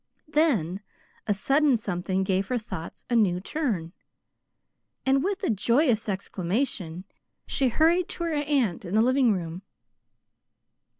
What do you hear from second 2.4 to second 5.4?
her thoughts a new turn, and